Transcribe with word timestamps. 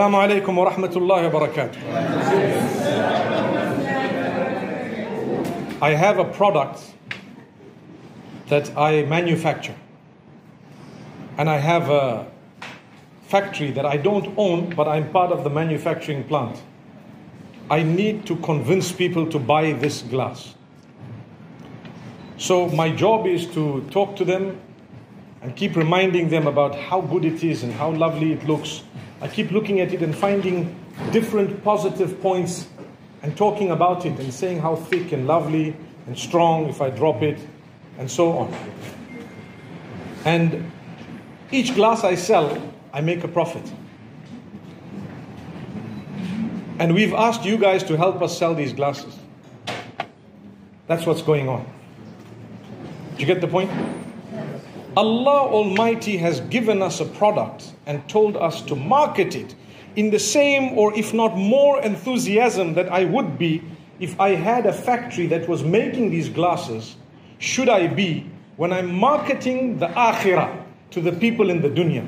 Alaikum 0.00 0.56
wa 0.56 0.70
rahmatullahi 0.70 1.30
wa 1.30 1.40
barakatuh. 1.40 1.76
I 5.82 5.90
have 5.90 6.18
a 6.18 6.24
product 6.24 6.80
that 8.48 8.74
I 8.76 9.02
manufacture. 9.02 9.74
And 11.36 11.50
I 11.50 11.58
have 11.58 11.90
a 11.90 12.26
factory 13.22 13.70
that 13.72 13.84
I 13.84 13.98
don't 13.98 14.32
own, 14.38 14.70
but 14.74 14.88
I'm 14.88 15.10
part 15.10 15.30
of 15.30 15.44
the 15.44 15.50
manufacturing 15.50 16.24
plant. 16.24 16.62
I 17.70 17.82
need 17.82 18.24
to 18.26 18.36
convince 18.36 18.92
people 18.92 19.26
to 19.26 19.38
buy 19.38 19.72
this 19.72 20.02
glass. 20.02 20.54
So 22.38 22.68
my 22.68 22.90
job 22.90 23.26
is 23.26 23.46
to 23.48 23.82
talk 23.90 24.16
to 24.16 24.24
them 24.24 24.58
and 25.42 25.54
keep 25.54 25.76
reminding 25.76 26.30
them 26.30 26.46
about 26.46 26.74
how 26.74 27.02
good 27.02 27.26
it 27.26 27.44
is 27.44 27.62
and 27.62 27.72
how 27.74 27.90
lovely 27.90 28.32
it 28.32 28.46
looks. 28.46 28.84
I 29.22 29.28
keep 29.28 29.52
looking 29.52 29.78
at 29.78 29.92
it 29.92 30.02
and 30.02 30.14
finding 30.14 30.74
different 31.12 31.62
positive 31.62 32.20
points 32.20 32.66
and 33.22 33.36
talking 33.36 33.70
about 33.70 34.04
it 34.04 34.18
and 34.18 34.34
saying 34.34 34.58
how 34.58 34.74
thick 34.74 35.12
and 35.12 35.28
lovely 35.28 35.76
and 36.08 36.18
strong 36.18 36.68
if 36.68 36.82
I 36.82 36.90
drop 36.90 37.22
it 37.22 37.38
and 37.98 38.10
so 38.10 38.32
on. 38.32 38.54
And 40.24 40.72
each 41.52 41.76
glass 41.76 42.02
I 42.02 42.16
sell, 42.16 42.60
I 42.92 43.00
make 43.00 43.22
a 43.22 43.28
profit. 43.28 43.62
And 46.80 46.92
we've 46.92 47.14
asked 47.14 47.44
you 47.44 47.58
guys 47.58 47.84
to 47.84 47.96
help 47.96 48.20
us 48.22 48.36
sell 48.36 48.56
these 48.56 48.72
glasses. 48.72 49.16
That's 50.88 51.06
what's 51.06 51.22
going 51.22 51.48
on. 51.48 51.64
Do 53.14 53.20
you 53.20 53.26
get 53.26 53.40
the 53.40 53.46
point? 53.46 53.70
Allah 54.96 55.48
Almighty 55.48 56.16
has 56.16 56.40
given 56.40 56.82
us 56.82 56.98
a 56.98 57.04
product 57.04 57.72
and 57.86 58.06
told 58.08 58.36
us 58.36 58.62
to 58.62 58.76
market 58.76 59.34
it 59.34 59.54
in 59.96 60.10
the 60.10 60.18
same 60.18 60.78
or 60.78 60.96
if 60.96 61.12
not 61.12 61.36
more 61.36 61.80
enthusiasm 61.82 62.74
that 62.74 62.90
I 62.90 63.04
would 63.04 63.38
be 63.38 63.62
if 64.00 64.18
I 64.18 64.30
had 64.30 64.66
a 64.66 64.72
factory 64.72 65.26
that 65.28 65.48
was 65.48 65.62
making 65.62 66.10
these 66.10 66.28
glasses, 66.28 66.96
should 67.38 67.68
I 67.68 67.86
be 67.86 68.26
when 68.56 68.72
I'm 68.72 68.92
marketing 68.92 69.78
the 69.78 69.88
akhirah 69.88 70.64
to 70.90 71.00
the 71.00 71.12
people 71.12 71.50
in 71.50 71.62
the 71.62 71.68
dunya. 71.68 72.06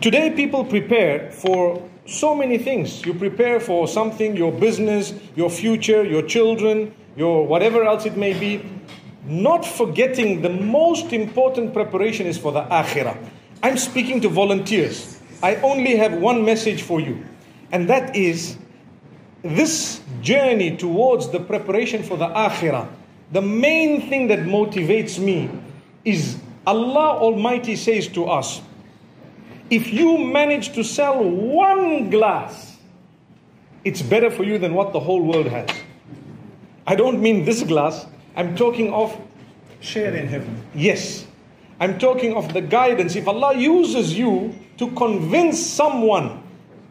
Today, 0.00 0.30
people 0.30 0.64
prepare 0.64 1.30
for 1.30 1.88
so 2.06 2.34
many 2.34 2.58
things. 2.58 3.04
You 3.06 3.14
prepare 3.14 3.58
for 3.58 3.88
something, 3.88 4.36
your 4.36 4.52
business, 4.52 5.14
your 5.34 5.50
future, 5.50 6.04
your 6.04 6.22
children, 6.22 6.94
your 7.16 7.46
whatever 7.46 7.84
else 7.84 8.04
it 8.04 8.16
may 8.16 8.38
be. 8.38 8.62
Not 9.26 9.64
forgetting 9.64 10.42
the 10.42 10.50
most 10.50 11.12
important 11.12 11.72
preparation 11.72 12.26
is 12.26 12.36
for 12.36 12.52
the 12.52 12.64
akhirah. 12.64 13.16
I'm 13.64 13.78
speaking 13.78 14.20
to 14.20 14.28
volunteers. 14.28 15.18
I 15.42 15.56
only 15.56 15.96
have 15.96 16.12
one 16.12 16.44
message 16.44 16.82
for 16.82 17.00
you, 17.00 17.24
and 17.72 17.88
that 17.88 18.14
is 18.14 18.58
this 19.42 20.02
journey 20.20 20.76
towards 20.76 21.30
the 21.30 21.40
preparation 21.40 22.02
for 22.02 22.18
the 22.18 22.28
akhirah. 22.28 22.90
The 23.32 23.40
main 23.40 24.10
thing 24.10 24.28
that 24.28 24.40
motivates 24.40 25.18
me 25.18 25.48
is 26.04 26.36
Allah 26.66 27.16
Almighty 27.16 27.74
says 27.74 28.06
to 28.08 28.26
us, 28.26 28.60
if 29.70 29.90
you 29.90 30.18
manage 30.18 30.74
to 30.74 30.84
sell 30.84 31.24
one 31.24 32.10
glass, 32.10 32.76
it's 33.82 34.02
better 34.02 34.30
for 34.30 34.44
you 34.44 34.58
than 34.58 34.74
what 34.74 34.92
the 34.92 35.00
whole 35.00 35.22
world 35.22 35.46
has. 35.46 35.70
I 36.86 36.96
don't 36.96 37.18
mean 37.18 37.46
this 37.46 37.62
glass, 37.62 38.04
I'm 38.36 38.54
talking 38.56 38.92
of 38.92 39.18
Share 39.80 40.14
in 40.14 40.28
heaven. 40.28 40.62
Yes. 40.74 41.26
I'm 41.84 41.98
talking 41.98 42.34
of 42.34 42.54
the 42.54 42.62
guidance. 42.62 43.14
If 43.14 43.28
Allah 43.28 43.54
uses 43.54 44.16
you 44.16 44.54
to 44.78 44.90
convince 44.92 45.60
someone 45.60 46.42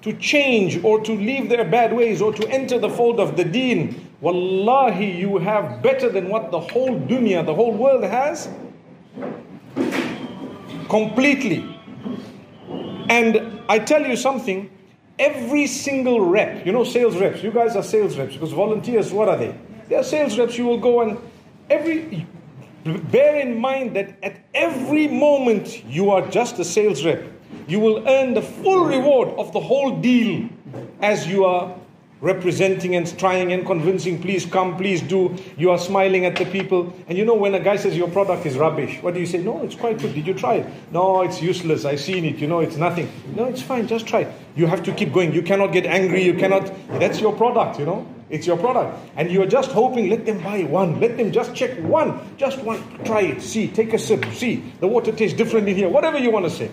to 0.00 0.14
change 0.14 0.82
or 0.82 0.98
to 1.00 1.12
leave 1.12 1.50
their 1.50 1.62
bad 1.62 1.92
ways 1.92 2.22
or 2.22 2.32
to 2.32 2.48
enter 2.48 2.78
the 2.78 2.88
fold 2.88 3.20
of 3.20 3.36
the 3.36 3.44
deen, 3.44 4.08
wallahi, 4.22 5.10
you 5.10 5.36
have 5.36 5.82
better 5.82 6.08
than 6.08 6.30
what 6.30 6.50
the 6.50 6.58
whole 6.58 6.98
dunya, 7.00 7.44
the 7.44 7.54
whole 7.54 7.74
world 7.74 8.02
has. 8.02 8.48
Completely. 10.88 11.68
And 13.10 13.60
I 13.68 13.80
tell 13.80 14.06
you 14.06 14.16
something, 14.16 14.70
every 15.18 15.66
single 15.66 16.22
rep, 16.22 16.64
you 16.64 16.72
know, 16.72 16.84
sales 16.84 17.18
reps, 17.18 17.42
you 17.42 17.50
guys 17.50 17.76
are 17.76 17.82
sales 17.82 18.16
reps 18.16 18.32
because 18.32 18.52
volunteers, 18.52 19.12
what 19.12 19.28
are 19.28 19.36
they? 19.36 19.54
They 19.90 19.96
are 19.96 20.02
sales 20.02 20.38
reps. 20.38 20.56
You 20.56 20.64
will 20.64 20.80
go 20.80 21.02
and 21.02 21.18
every, 21.68 22.26
bear 22.96 23.36
in 23.36 23.58
mind 23.58 23.94
that 23.96 24.16
at 24.22 24.40
every 24.54 25.08
moment 25.08 25.84
you 25.84 26.10
are 26.10 26.26
just 26.28 26.58
a 26.58 26.64
sales 26.64 27.04
rep. 27.04 27.22
You 27.66 27.80
will 27.80 28.08
earn 28.08 28.34
the 28.34 28.42
full 28.42 28.84
reward 28.84 29.28
of 29.38 29.52
the 29.52 29.60
whole 29.60 30.00
deal 30.00 30.48
as 31.00 31.26
you 31.26 31.44
are 31.44 31.74
representing 32.20 32.96
and 32.96 33.18
trying 33.18 33.52
and 33.52 33.64
convincing, 33.64 34.20
please 34.20 34.44
come, 34.44 34.76
please 34.76 35.00
do. 35.02 35.36
You 35.56 35.70
are 35.70 35.78
smiling 35.78 36.24
at 36.24 36.36
the 36.36 36.46
people. 36.46 36.92
And 37.06 37.16
you 37.16 37.24
know, 37.24 37.34
when 37.34 37.54
a 37.54 37.60
guy 37.60 37.76
says 37.76 37.96
your 37.96 38.08
product 38.08 38.44
is 38.46 38.56
rubbish, 38.56 39.02
what 39.02 39.14
do 39.14 39.20
you 39.20 39.26
say? 39.26 39.38
No, 39.38 39.62
it's 39.62 39.74
quite 39.74 39.98
good. 39.98 40.14
Did 40.14 40.26
you 40.26 40.34
try 40.34 40.54
it? 40.54 40.66
No, 40.92 41.22
it's 41.22 41.40
useless. 41.40 41.84
I've 41.84 42.00
seen 42.00 42.24
it. 42.24 42.38
You 42.38 42.48
know, 42.48 42.60
it's 42.60 42.76
nothing. 42.76 43.10
No, 43.36 43.44
it's 43.44 43.62
fine. 43.62 43.86
Just 43.86 44.06
try 44.06 44.20
it. 44.20 44.34
You 44.56 44.66
have 44.66 44.82
to 44.84 44.92
keep 44.92 45.12
going. 45.12 45.32
You 45.32 45.42
cannot 45.42 45.72
get 45.72 45.86
angry. 45.86 46.22
You 46.22 46.34
cannot. 46.34 46.72
That's 46.98 47.20
your 47.20 47.34
product, 47.34 47.78
you 47.78 47.86
know. 47.86 48.06
It's 48.30 48.46
your 48.46 48.56
product. 48.56 48.98
And 49.16 49.30
you're 49.30 49.46
just 49.46 49.70
hoping, 49.72 50.10
let 50.10 50.26
them 50.26 50.42
buy 50.42 50.64
one. 50.64 51.00
Let 51.00 51.16
them 51.16 51.32
just 51.32 51.54
check 51.54 51.78
one. 51.78 52.36
Just 52.36 52.58
one. 52.62 52.82
Try 53.04 53.22
it. 53.22 53.42
See. 53.42 53.68
Take 53.68 53.94
a 53.94 53.98
sip. 53.98 54.24
See. 54.32 54.72
The 54.80 54.86
water 54.86 55.12
tastes 55.12 55.36
different 55.36 55.68
in 55.68 55.76
here. 55.76 55.88
Whatever 55.88 56.18
you 56.18 56.30
want 56.30 56.44
to 56.44 56.50
say. 56.50 56.70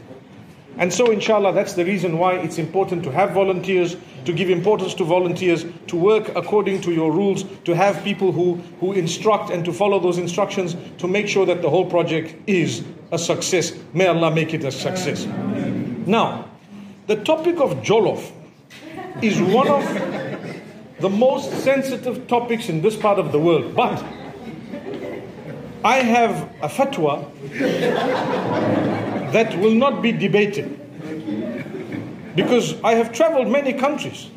And 0.77 0.91
so, 0.91 1.09
inshallah, 1.09 1.53
that's 1.53 1.73
the 1.73 1.85
reason 1.85 2.17
why 2.17 2.33
it's 2.33 2.57
important 2.57 3.03
to 3.05 3.11
have 3.11 3.31
volunteers, 3.31 3.95
to 4.25 4.33
give 4.33 4.49
importance 4.49 4.93
to 4.95 5.05
volunteers, 5.05 5.65
to 5.87 5.95
work 5.95 6.35
according 6.35 6.81
to 6.81 6.91
your 6.91 7.13
rules, 7.13 7.45
to 7.63 7.73
have 7.73 8.03
people 8.03 8.33
who, 8.33 8.55
who 8.81 8.91
instruct 8.91 9.51
and 9.51 9.63
to 9.63 9.71
follow 9.71 9.99
those 9.99 10.17
instructions 10.17 10.75
to 10.97 11.07
make 11.07 11.29
sure 11.29 11.45
that 11.45 11.61
the 11.61 11.69
whole 11.69 11.85
project 11.89 12.35
is 12.45 12.83
a 13.13 13.17
success. 13.17 13.71
May 13.93 14.07
Allah 14.07 14.35
make 14.35 14.53
it 14.53 14.65
a 14.65 14.71
success. 14.71 15.25
Now, 16.05 16.49
the 17.07 17.15
topic 17.23 17.61
of 17.61 17.77
Jollof 17.77 18.31
is 19.21 19.39
one 19.39 19.69
of 19.69 19.83
the 20.99 21.09
most 21.09 21.51
sensitive 21.63 22.27
topics 22.27 22.69
in 22.69 22.81
this 22.81 22.95
part 22.95 23.19
of 23.19 23.31
the 23.31 23.39
world. 23.39 23.75
But 23.75 24.03
I 25.83 25.97
have 25.97 26.49
a 26.61 26.67
fatwa 26.67 27.31
that 29.31 29.57
will 29.59 29.75
not 29.75 30.01
be 30.01 30.11
debated 30.11 30.79
because 32.35 32.81
I 32.83 32.95
have 32.95 33.11
traveled 33.13 33.47
many 33.47 33.73
countries. 33.73 34.29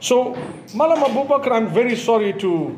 So, 0.00 0.34
Malam 0.74 1.02
Abu 1.04 1.24
Bakr, 1.28 1.52
I'm 1.52 1.68
very 1.68 1.96
sorry 1.96 2.32
to 2.34 2.76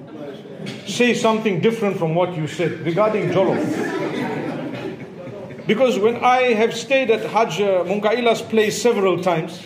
say 0.87 1.15
something 1.15 1.61
different 1.61 1.99
from 1.99 2.15
what 2.15 2.37
you 2.37 2.47
said 2.47 2.81
regarding 2.81 3.31
Jollof. 3.31 4.07
Because 5.67 5.99
when 5.99 6.17
I 6.17 6.55
have 6.55 6.75
stayed 6.75 7.11
at 7.11 7.25
Hajj 7.31 7.59
Munkaila's 7.59 8.41
place 8.43 8.81
several 8.81 9.23
times, 9.23 9.61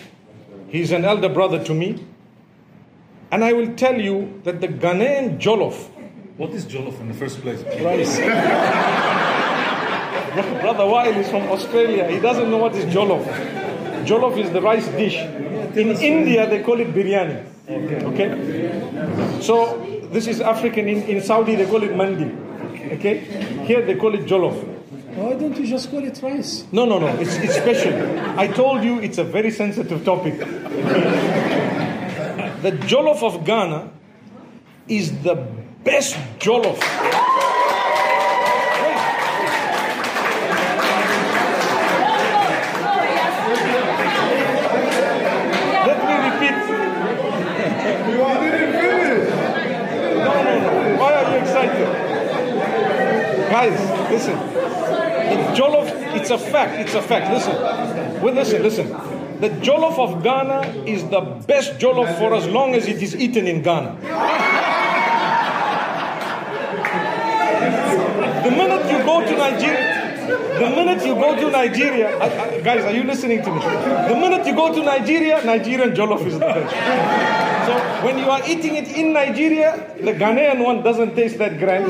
he's 0.67 0.91
an 0.91 1.05
elder 1.05 1.29
brother 1.29 1.63
to 1.63 1.73
me, 1.73 2.05
and 3.33 3.43
I 3.43 3.51
will 3.51 3.73
tell 3.73 3.99
you 3.99 4.39
that 4.43 4.61
the 4.61 4.67
Ghanaian 4.67 5.39
Jollof, 5.39 5.89
What 6.37 6.51
is 6.51 6.65
jollof 6.65 6.99
in 7.01 7.07
the 7.07 7.15
first 7.15 7.41
place? 7.41 7.63
rice. 7.81 8.17
Brother 10.61 10.85
Wael 10.91 11.17
is 11.17 11.29
from 11.29 11.43
Australia. 11.55 12.09
He 12.11 12.19
doesn't 12.19 12.51
know 12.51 12.57
what 12.57 12.75
is 12.75 12.85
jollof. 12.93 13.25
Jollof 14.05 14.37
is 14.37 14.51
the 14.51 14.61
rice 14.61 14.87
dish. 14.89 15.15
In 15.81 15.89
India, 16.13 16.47
they 16.47 16.61
call 16.61 16.79
it 16.79 16.93
biryani. 16.93 17.37
Okay? 18.13 18.29
So, 19.41 19.81
this 20.11 20.27
is 20.27 20.39
African. 20.39 20.87
In, 20.87 21.01
in 21.03 21.23
Saudi, 21.23 21.55
they 21.55 21.65
call 21.65 21.81
it 21.81 21.95
mandi. 21.95 22.29
Okay? 22.97 23.17
Here, 23.65 23.81
they 23.81 23.95
call 23.95 24.13
it 24.13 24.25
jollof. 24.25 24.57
Why 25.15 25.33
don't 25.33 25.57
you 25.57 25.65
just 25.65 25.89
call 25.89 26.03
it 26.03 26.19
rice? 26.21 26.65
No, 26.71 26.85
no, 26.85 26.99
no. 26.99 27.07
It's, 27.19 27.35
it's 27.37 27.55
special. 27.55 27.93
I 28.37 28.47
told 28.47 28.83
you 28.83 28.99
it's 28.99 29.17
a 29.17 29.23
very 29.23 29.49
sensitive 29.49 30.05
topic. 30.05 30.35
The 32.63 32.71
jollof 32.71 33.21
of 33.23 33.43
Ghana 33.43 33.91
is 34.87 35.21
the 35.21 35.35
best 35.83 36.15
jollof. 36.39 36.79
Let 45.83 45.99
me 46.07 46.15
repeat. 46.29 46.57
No, 50.23 50.31
no, 50.43 50.53
no. 50.61 50.97
Why 50.99 51.09
are 51.15 51.27
you 51.33 51.39
excited? 51.41 51.87
Guys, 53.49 53.77
listen. 54.09 54.37
The 54.37 55.37
jollof, 55.53 55.87
it's 56.15 56.29
a 56.29 56.37
fact, 56.37 56.79
it's 56.79 56.93
a 56.93 57.01
fact. 57.01 57.29
Listen. 57.29 58.21
Well, 58.21 58.33
listen, 58.33 58.63
listen. 58.63 59.12
The 59.39 59.49
jollof 59.49 59.97
of 59.99 60.23
Ghana 60.23 60.83
is 60.85 61.03
the 61.09 61.21
best 61.47 61.77
jollof 61.79 62.17
for 62.17 62.33
as 62.35 62.47
long 62.47 62.75
as 62.75 62.87
it 62.87 63.01
is 63.01 63.15
eaten 63.15 63.47
in 63.47 63.61
Ghana. 63.61 63.95
The 68.43 68.51
minute 68.51 68.85
you 68.91 68.99
go 69.05 69.21
to 69.25 69.37
Nigeria, 69.37 70.15
the 70.59 70.69
minute 70.69 71.05
you 71.05 71.15
go 71.15 71.35
to 71.35 71.49
Nigeria, 71.49 72.17
I- 72.19 72.57
I- 72.57 72.59
guys, 72.61 72.83
are 72.85 72.91
you 72.91 73.03
listening 73.03 73.41
to 73.43 73.49
me? 73.51 73.59
The 73.59 74.15
minute 74.15 74.45
you 74.45 74.55
go 74.55 74.73
to 74.73 74.83
Nigeria, 74.83 75.41
Nigerian 75.43 75.91
jollof 75.93 76.25
is 76.27 76.39
the 76.39 76.45
best. 76.45 76.75
So 77.67 77.73
when 78.05 78.17
you 78.19 78.29
are 78.29 78.41
eating 78.47 78.75
it 78.75 78.91
in 78.97 79.13
Nigeria, 79.13 79.75
the 80.01 80.13
Ghanaian 80.13 80.63
one 80.63 80.83
doesn't 80.83 81.15
taste 81.15 81.37
that 81.39 81.57
grand. 81.59 81.87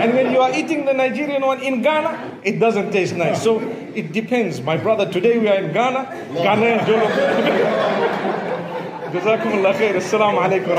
And 0.00 0.14
when 0.14 0.32
you 0.32 0.40
are 0.40 0.50
eating 0.56 0.84
the 0.86 0.94
Nigerian 0.94 1.42
one 1.44 1.60
in 1.60 1.82
Ghana, 1.82 2.16
it 2.42 2.58
doesn't 2.58 2.90
taste 2.92 3.14
nice. 3.16 3.42
So 3.42 3.60
it 3.96 4.12
depends. 4.12 4.60
My 4.60 4.76
brother, 4.76 5.10
today 5.10 5.38
we 5.38 5.48
are 5.48 5.56
in 5.56 5.72
Ghana. 5.72 6.04
Ghana 6.34 6.66
and 6.66 6.86
Jolo. 6.86 7.06
Jazakumullah 9.10 9.72
khair. 9.72 9.96
Assalamu 9.96 10.38
alaikum 10.44 10.76